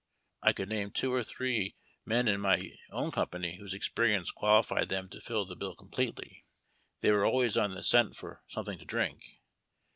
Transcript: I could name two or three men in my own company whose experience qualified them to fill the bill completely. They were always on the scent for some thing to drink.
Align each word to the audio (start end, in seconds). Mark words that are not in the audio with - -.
I 0.41 0.51
could 0.51 0.67
name 0.67 0.89
two 0.89 1.13
or 1.13 1.23
three 1.23 1.75
men 2.07 2.27
in 2.27 2.41
my 2.41 2.71
own 2.89 3.11
company 3.11 3.57
whose 3.57 3.75
experience 3.75 4.31
qualified 4.31 4.89
them 4.89 5.09
to 5.09 5.21
fill 5.21 5.45
the 5.45 5.55
bill 5.55 5.75
completely. 5.75 6.43
They 7.01 7.11
were 7.11 7.23
always 7.23 7.55
on 7.55 7.75
the 7.75 7.83
scent 7.83 8.15
for 8.15 8.41
some 8.47 8.65
thing 8.65 8.79
to 8.79 8.85
drink. 8.85 9.41